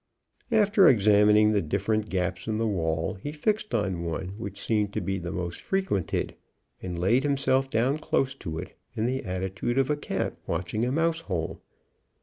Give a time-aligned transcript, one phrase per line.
[0.51, 4.99] After examining the different gaps in the wall, he fixed on one which seemed to
[4.99, 6.33] be the most frequented,
[6.81, 10.91] and laid himself down close to it, in the attitude of a cat watching a
[10.91, 11.61] mouse hole.